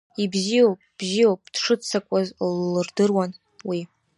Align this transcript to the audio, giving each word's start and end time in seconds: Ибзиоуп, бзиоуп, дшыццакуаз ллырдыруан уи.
Ибзиоуп, 0.23 0.79
бзиоуп, 0.99 1.41
дшыццакуаз 1.53 2.27
ллырдыруан 2.49 3.31
уи. 3.69 3.81